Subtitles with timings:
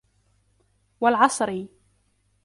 [1.01, 1.67] وَالْعَصْرِ